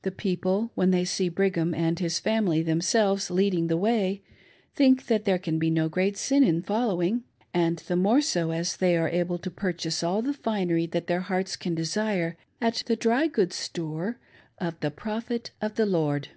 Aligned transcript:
The 0.00 0.10
people, 0.10 0.72
when 0.76 0.92
they 0.92 1.04
see 1.04 1.28
Brigham 1.28 1.74
and 1.74 1.98
his 1.98 2.18
family 2.18 2.62
themselves 2.62 3.30
leading 3.30 3.66
the 3.66 3.76
way, 3.76 4.22
think 4.74 5.08
that 5.08 5.26
there 5.26 5.38
can 5.38 5.58
be 5.58 5.68
no 5.68 5.90
great 5.90 6.16
sin 6.16 6.42
in 6.42 6.62
following; 6.62 7.24
and 7.52 7.76
the 7.80 7.94
more 7.96 8.22
so 8.22 8.50
as 8.50 8.78
they 8.78 8.96
are 8.96 9.10
able 9.10 9.36
to 9.36 9.50
purchase 9.50 10.02
all 10.02 10.22
the 10.22 10.32
finery 10.32 10.86
that 10.86 11.06
their 11.06 11.20
hearts 11.20 11.56
can 11.56 11.74
desire 11.74 12.38
at 12.62 12.82
the 12.86 12.96
dry 12.96 13.26
goods 13.26 13.56
store 13.56 14.18
of 14.56 14.80
"the 14.80 14.90
Prophet 14.90 15.50
of 15.60 15.74
the 15.74 15.84
Lord!" 15.84 16.28